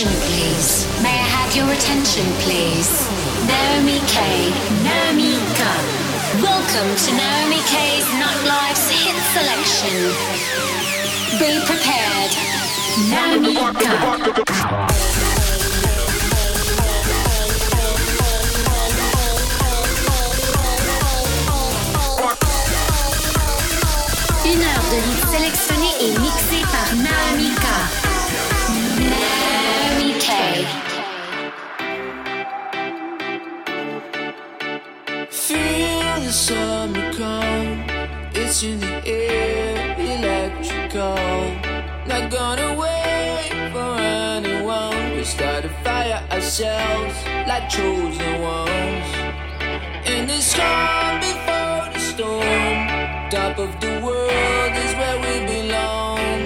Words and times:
attention, 0.00 0.20
please? 0.32 1.02
May 1.02 1.12
I 1.12 1.28
have 1.36 1.54
your 1.54 1.70
attention, 1.72 2.24
please? 2.40 2.88
Naomi 3.44 4.00
K. 4.08 4.48
Naomi 4.82 5.36
K. 5.52 5.60
Welcome 6.40 6.96
to 7.04 7.10
Naomi 7.12 7.60
K's 7.68 8.08
Nightlife's 8.16 8.88
hit 8.88 9.16
selection. 9.36 9.96
Be 11.38 11.60
prepared. 11.66 12.32
Naomi 13.10 13.56
K. 13.56 13.84
Une 24.46 24.62
heure 24.62 24.86
de 24.90 24.96
hits 24.96 25.26
sélectionnés 25.30 25.96
et 26.00 26.18
mixés 26.18 26.64
par 26.72 26.96
Naomi 26.96 27.50
K. 27.54 28.09
gonna 42.30 42.74
wait 42.78 43.50
for 43.72 43.98
anyone. 43.98 45.16
We 45.16 45.24
start 45.24 45.64
a 45.64 45.68
fire 45.82 46.22
ourselves, 46.30 47.16
like 47.48 47.68
chosen 47.68 48.40
ones. 48.40 49.08
In 50.06 50.28
this 50.28 50.54
calm 50.54 51.18
before 51.18 51.90
the 51.92 51.98
storm, 51.98 52.78
top 53.30 53.58
of 53.58 53.70
the 53.80 54.00
world 54.06 54.74
is 54.84 54.92
where 54.94 55.18
we 55.26 55.34
belong. 55.50 56.38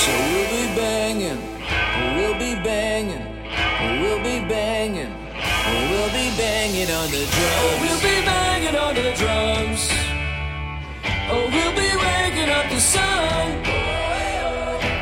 So 0.00 0.12
we'll 0.30 0.50
be 0.56 0.64
banging, 0.74 1.40
we'll 2.16 2.38
be 2.38 2.54
banging, 2.64 3.26
we'll 4.00 4.22
be 4.24 4.40
banging, 4.48 5.12
we'll 5.90 6.12
be 6.16 6.28
banging 6.40 6.90
on 6.90 7.10
the 7.10 7.24
drums. 7.34 7.80
we'll 7.82 8.00
be 8.00 8.16
banging 8.24 8.76
on 8.76 8.94
the 8.94 9.12
drums. 9.20 9.82
Oh, 11.30 11.44
we'll 11.52 11.76
be 11.76 11.90
waking 12.04 12.48
up 12.48 12.70
the 12.70 12.80
sun. 12.80 13.67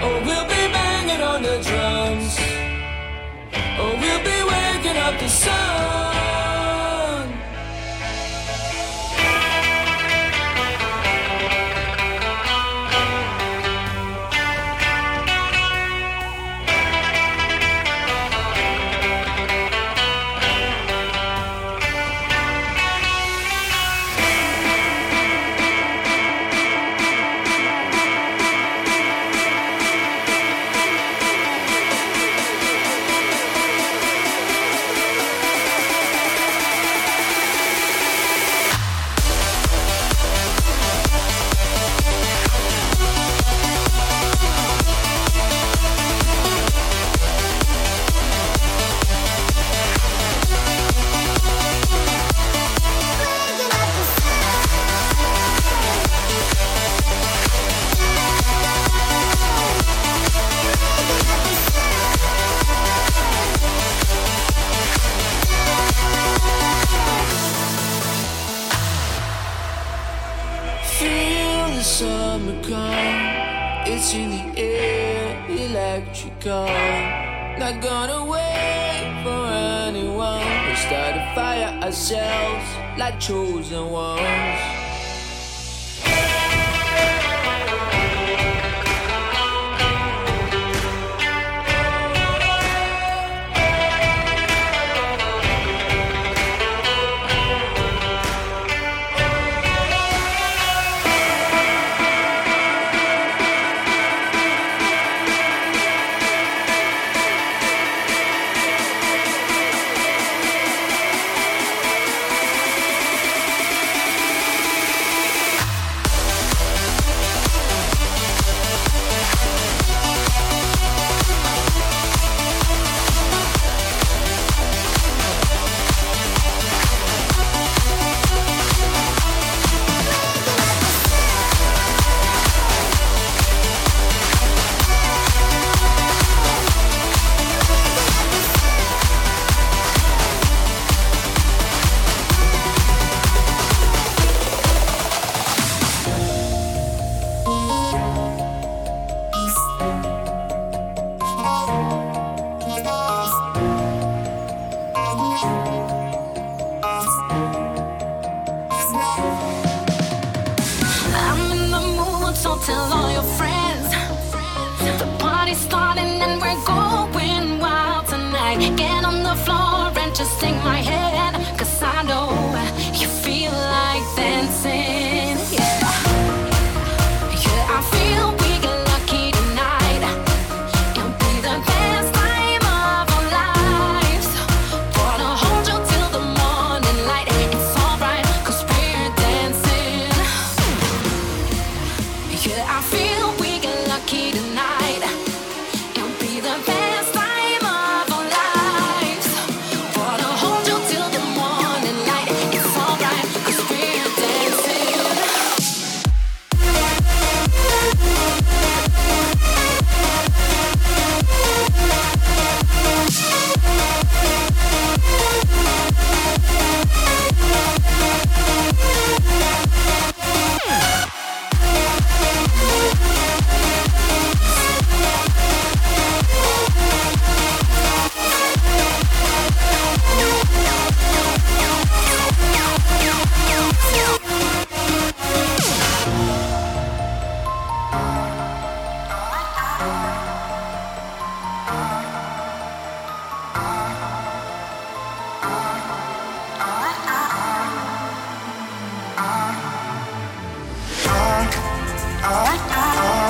Oh, 0.09 0.23
we'll 0.25 0.45
be 0.45 0.63
banging 0.77 1.21
on 1.21 1.43
the 1.43 1.57
drums. 1.69 2.39
Oh, 3.81 3.93
we'll 4.01 4.25
be 4.31 4.39
waking 4.53 4.99
up 4.99 5.19
the 5.19 5.29
sun. 5.29 6.06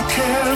care. 0.08 0.46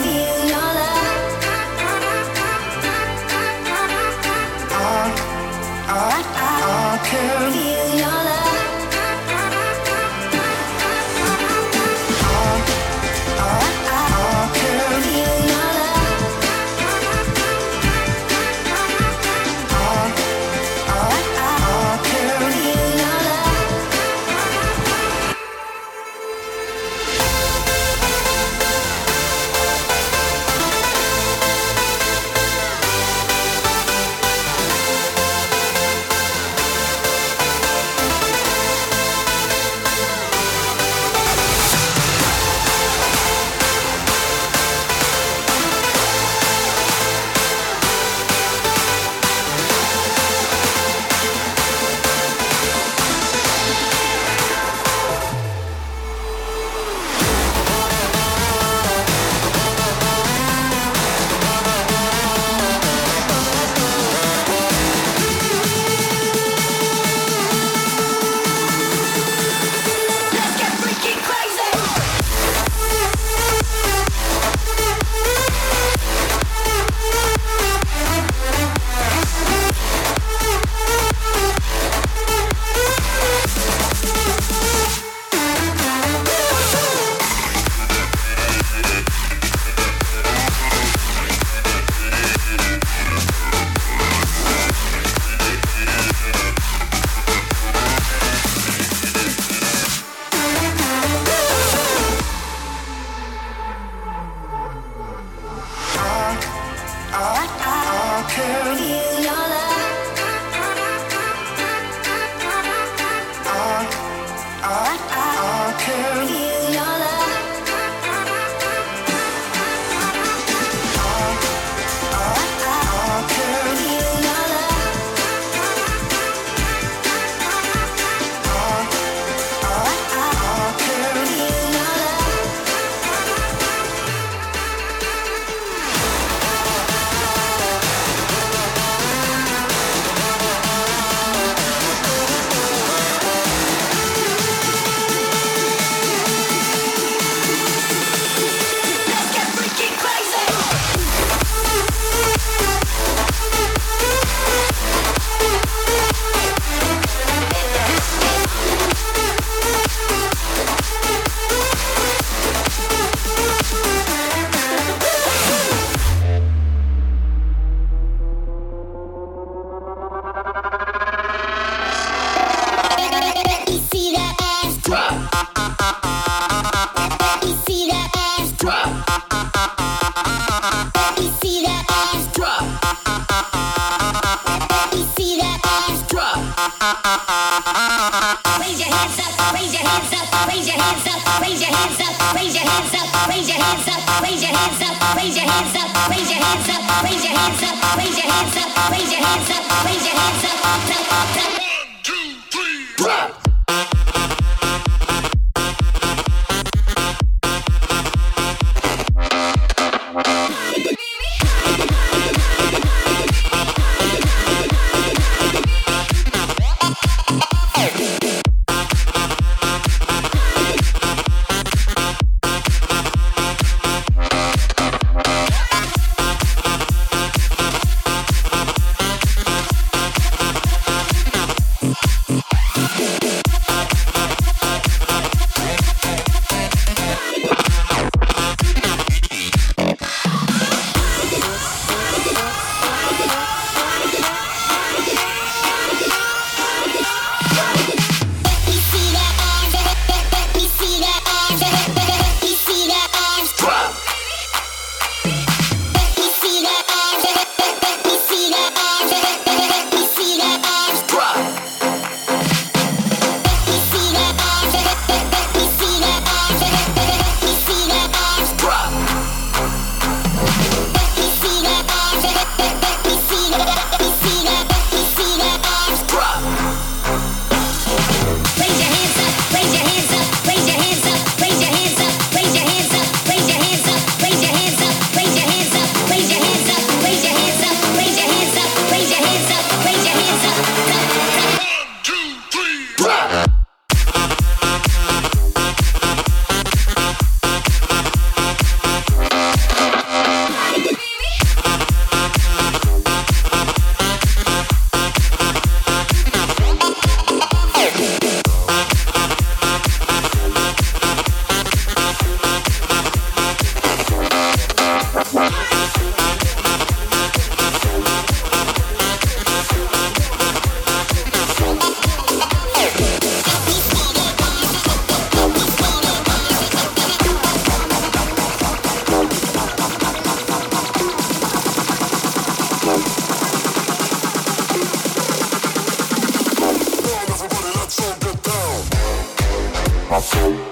Now 340.41 340.70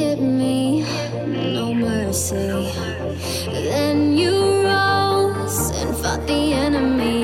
hit 0.00 0.18
me, 0.18 0.82
no 1.26 1.74
mercy. 1.74 2.48
Then 3.52 4.16
you 4.16 4.64
rose 4.64 5.60
and 5.80 5.94
fought 6.00 6.26
the 6.26 6.42
enemy. 6.66 7.19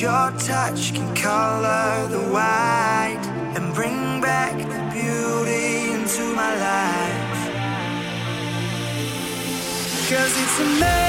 Your 0.00 0.32
touch 0.38 0.94
can 0.94 1.14
color 1.14 2.08
the 2.08 2.20
white 2.32 3.20
and 3.54 3.74
bring 3.74 4.22
back 4.22 4.56
the 4.56 4.80
beauty 4.94 5.92
into 5.92 6.22
my 6.34 6.54
life. 6.56 7.40
Cause 10.08 10.32
it's 10.42 10.58
a 10.60 10.99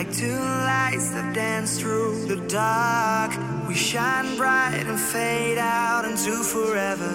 like 0.00 0.16
two 0.16 0.38
lights 0.72 1.10
that 1.10 1.34
dance 1.34 1.78
through 1.78 2.24
the 2.24 2.36
dark. 2.48 3.32
We 3.68 3.74
shine 3.74 4.34
bright 4.38 4.82
and 4.86 4.98
fade 4.98 5.58
out 5.58 6.06
into 6.06 6.42
forever. 6.42 7.12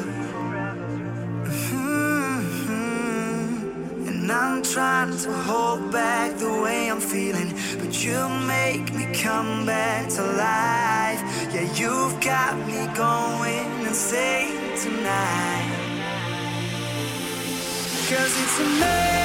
Mm-hmm. 1.72 2.78
And 4.08 4.32
I'm 4.32 4.62
trying 4.62 5.18
to 5.18 5.34
hold 5.50 5.92
back 5.92 6.38
the 6.38 6.62
way 6.62 6.92
I'm 6.92 7.00
feeling, 7.00 7.52
but 7.80 7.92
you 8.06 8.30
make 8.56 8.94
me 8.94 9.06
come 9.20 9.66
back 9.66 10.08
to 10.18 10.22
life. 10.22 11.22
Yeah, 11.56 11.68
you've 11.80 12.20
got 12.22 12.56
me 12.68 12.86
going 12.94 13.68
insane 13.88 14.78
tonight. 14.78 15.72
Cause 18.10 18.34
it's 18.44 18.60
amazing. 18.60 19.25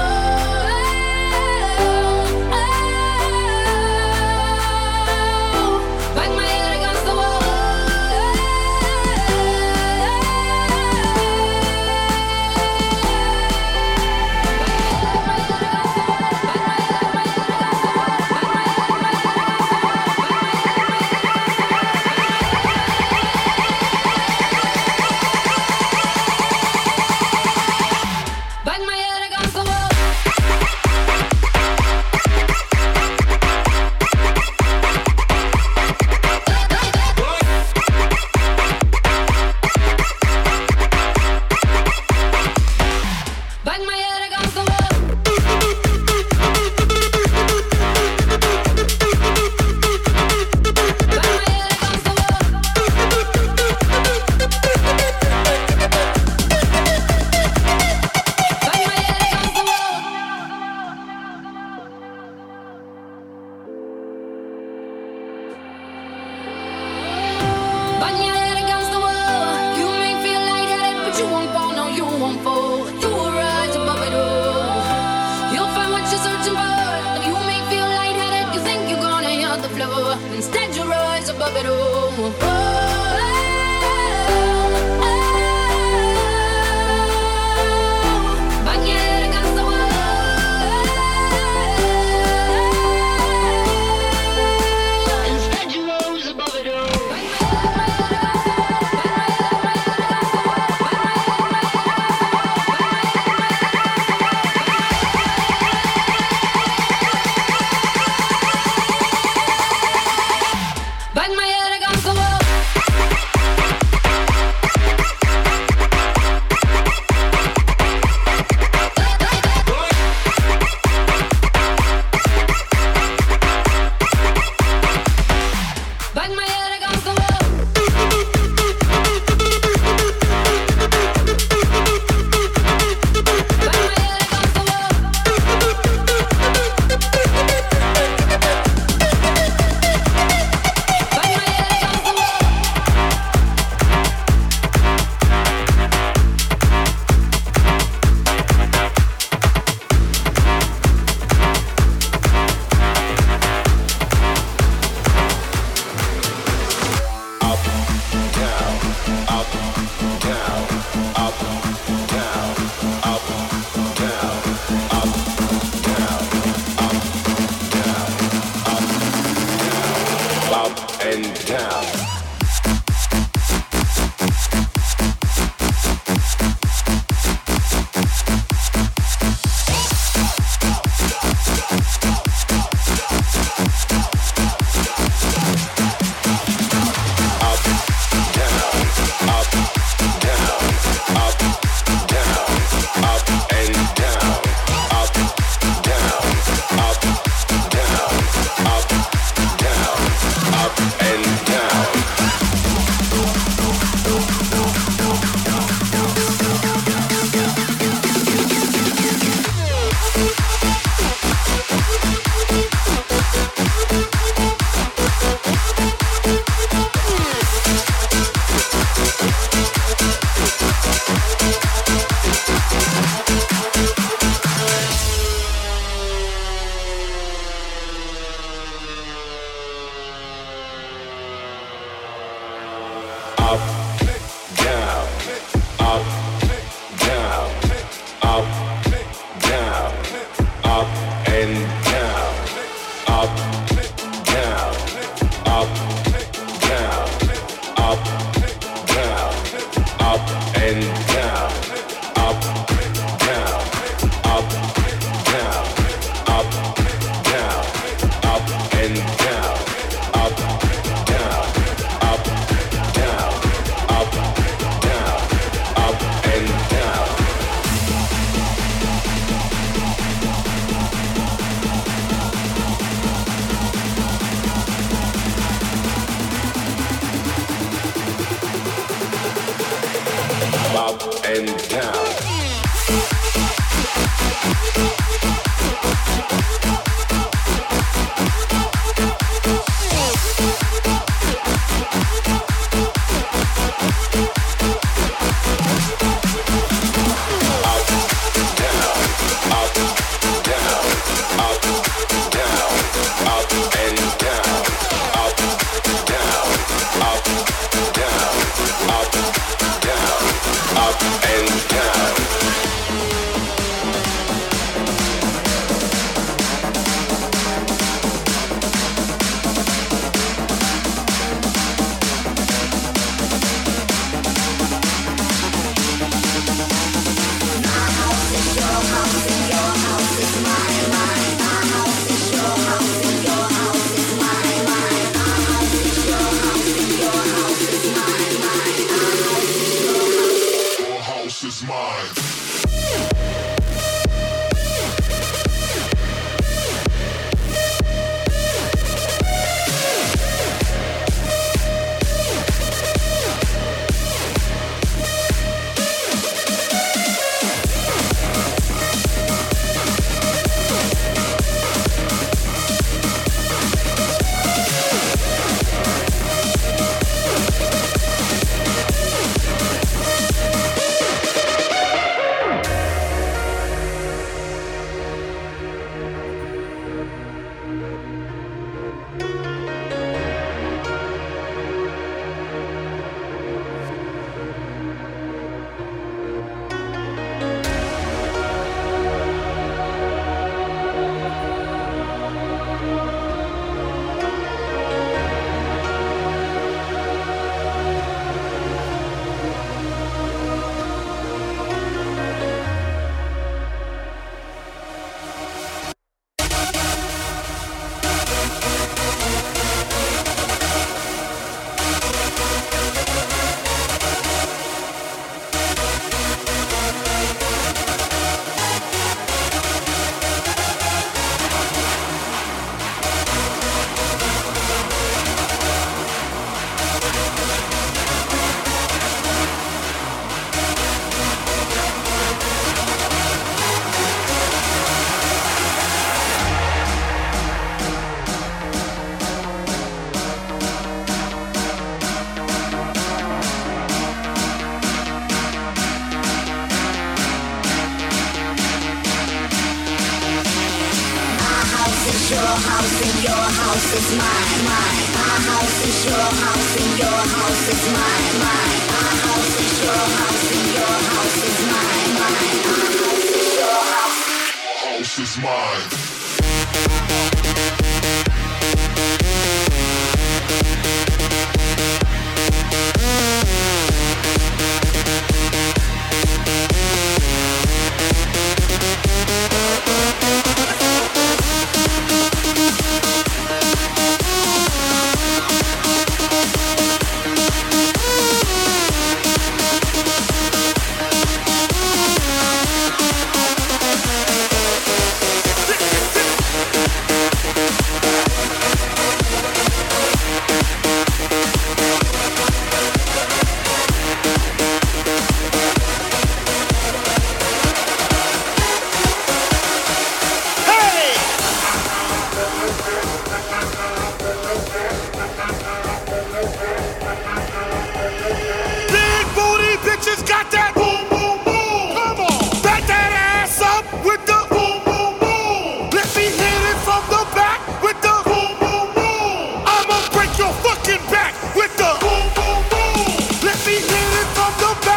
from 534.57 534.75
the 534.75 534.81
back. 534.81 534.90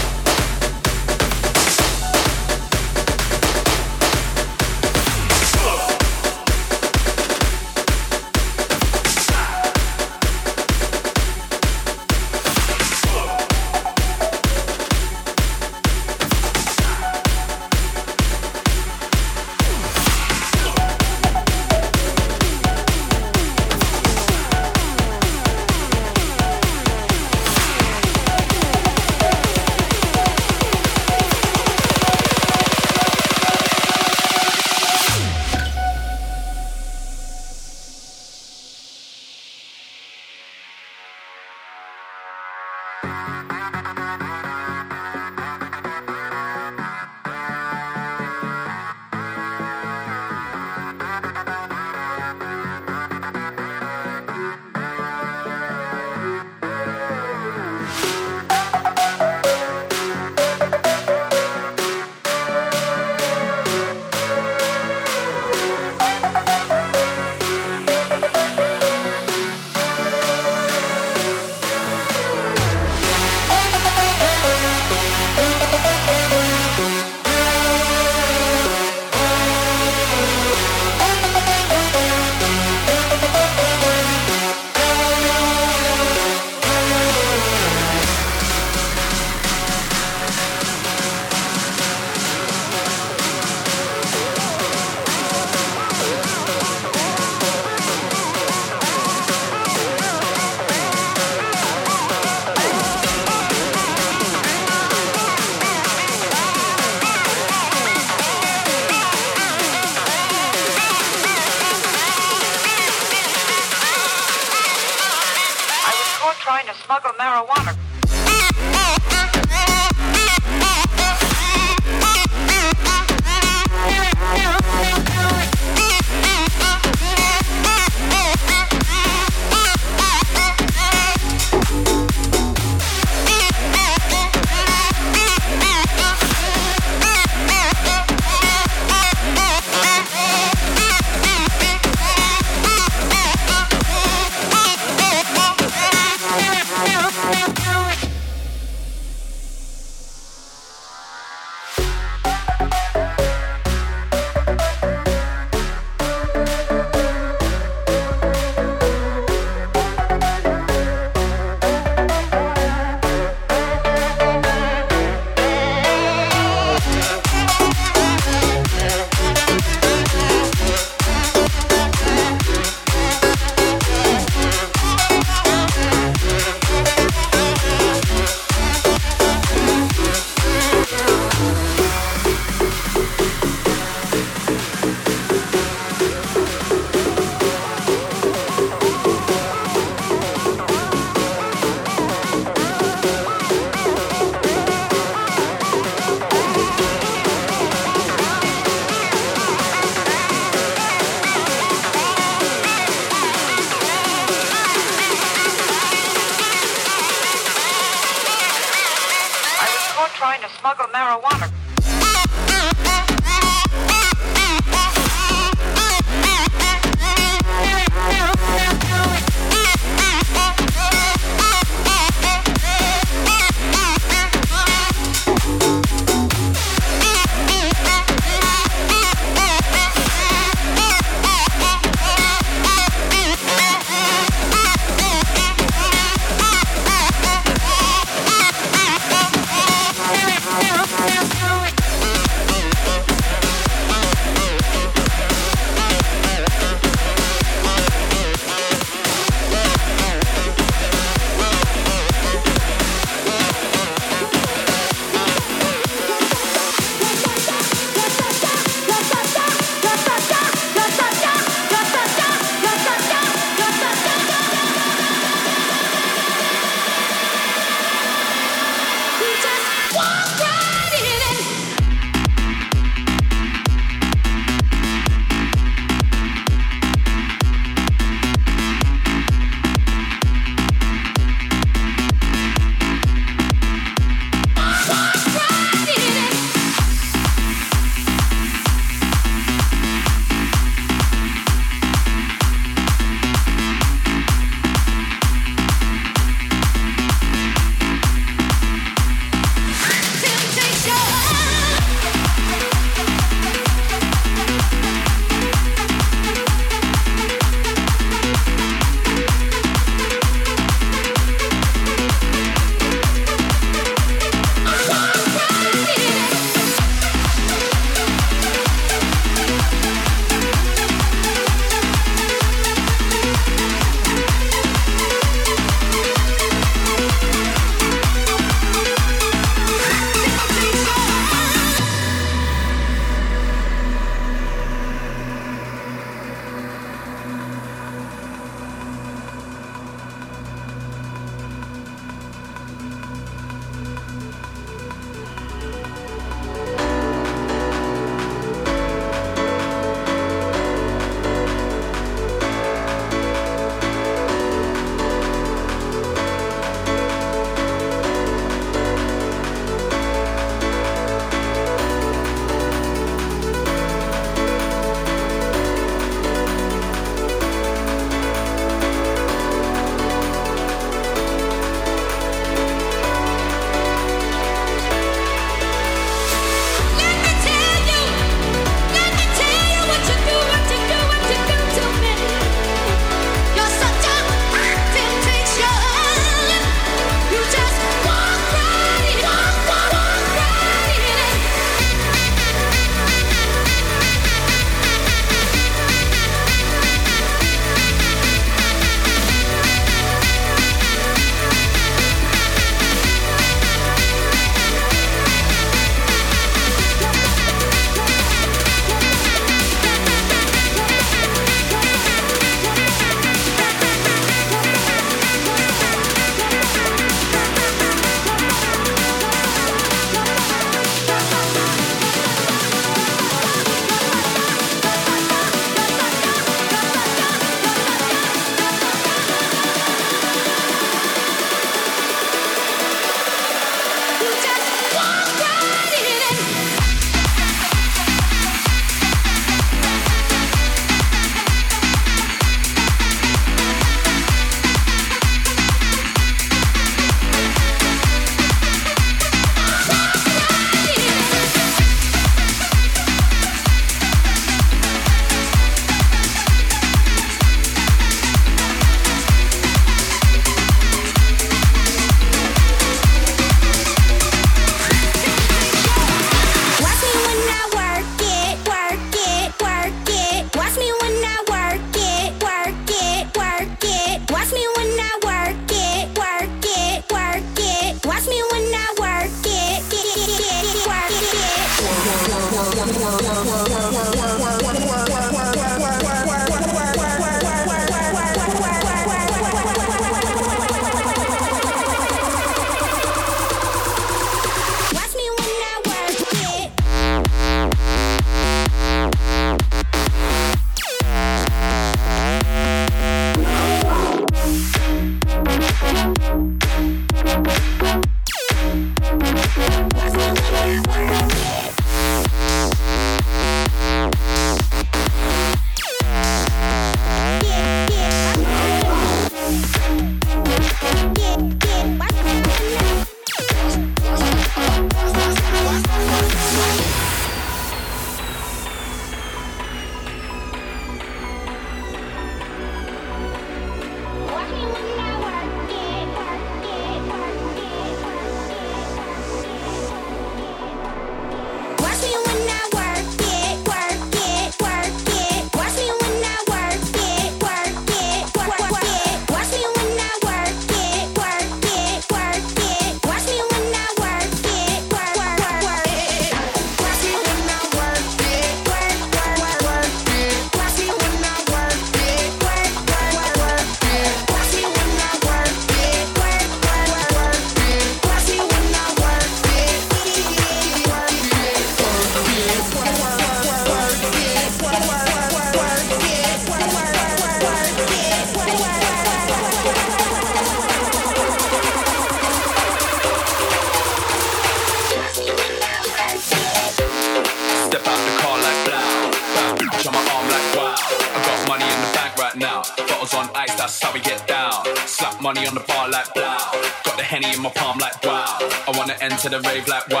to 599.21 599.29
the 599.29 599.39
rave 599.41 599.67
like, 599.67 599.87
wow. 599.89 600.00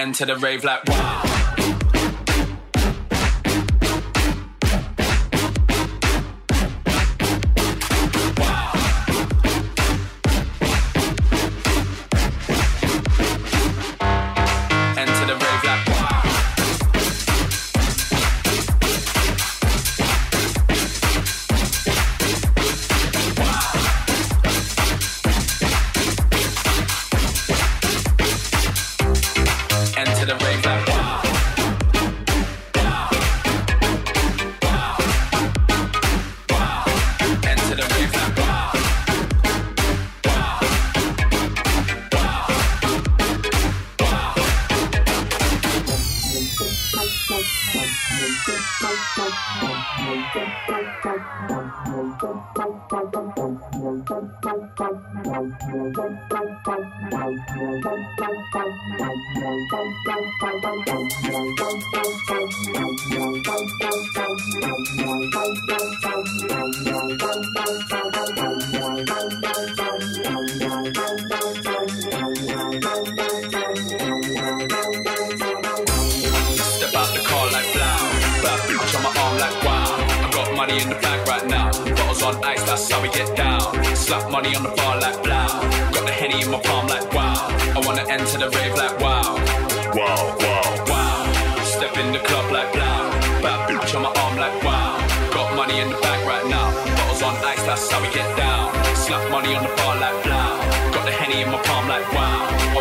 enter 0.00 0.24
the 0.24 0.36
rave 0.36 0.64
like 0.64 0.82
wow. 0.86 1.29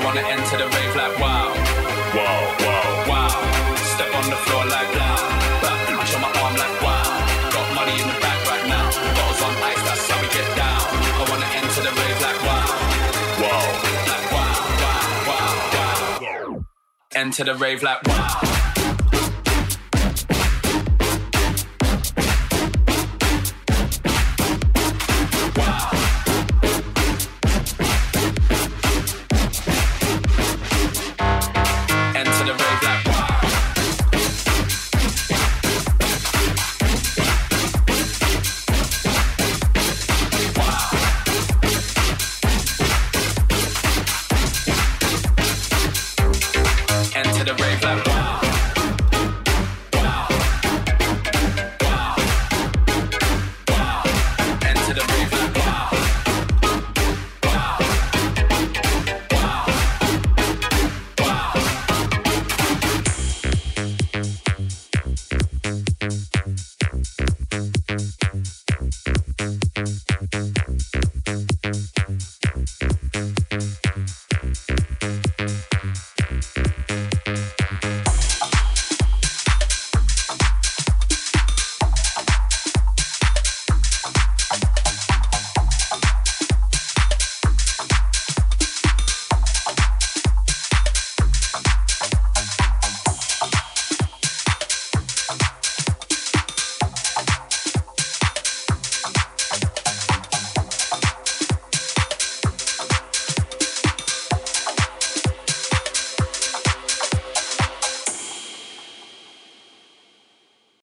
wanna 0.09 0.27
enter 0.27 0.57
the 0.57 0.67
rave 0.75 0.95
like 0.95 1.19
wow. 1.19 1.53
Wow, 2.17 2.41
wow, 2.65 3.09
wow. 3.09 3.75
Step 3.93 4.11
on 4.15 4.25
the 4.33 4.39
floor 4.45 4.65
like 4.65 4.91
loud. 4.97 5.21
Back 5.61 5.81
much 5.97 6.15
on 6.15 6.21
my 6.25 6.31
arm 6.41 6.55
like 6.63 6.75
wow. 6.81 7.05
Got 7.53 7.67
money 7.75 7.93
in 8.01 8.07
the 8.11 8.17
bag 8.25 8.39
right 8.49 8.65
now. 8.73 8.85
Bottles 9.15 9.41
on 9.45 9.53
ice, 9.69 9.83
that's 9.85 10.09
how 10.09 10.19
we 10.19 10.27
get 10.33 10.49
down. 10.57 10.81
I 11.19 11.23
wanna 11.29 11.49
enter 11.61 11.81
the 11.87 11.93
rave 12.01 12.19
like 12.25 12.41
wow. 12.47 12.69
Wow. 13.43 13.65
Like 14.11 14.27
wow, 14.35 14.57
wow, 14.81 15.29
wow, 15.29 16.19
wow. 16.23 16.65
Enter 17.13 17.43
the 17.43 17.53
rave 17.53 17.83
like 17.83 18.01
wow. 18.07 18.58